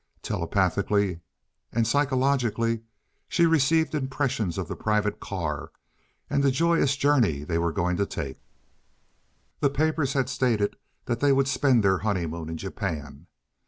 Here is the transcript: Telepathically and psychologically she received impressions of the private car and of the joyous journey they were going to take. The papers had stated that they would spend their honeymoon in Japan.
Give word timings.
Telepathically 0.23 1.19
and 1.71 1.85
psychologically 1.85 2.81
she 3.27 3.45
received 3.45 3.93
impressions 3.93 4.57
of 4.57 4.67
the 4.67 4.75
private 4.75 5.19
car 5.19 5.71
and 6.27 6.39
of 6.39 6.43
the 6.45 6.49
joyous 6.49 6.95
journey 6.95 7.43
they 7.43 7.59
were 7.59 7.71
going 7.71 7.97
to 7.97 8.05
take. 8.07 8.41
The 9.59 9.69
papers 9.69 10.13
had 10.13 10.27
stated 10.27 10.75
that 11.05 11.19
they 11.19 11.31
would 11.31 11.47
spend 11.47 11.83
their 11.83 11.99
honeymoon 11.99 12.49
in 12.49 12.57
Japan. 12.57 13.27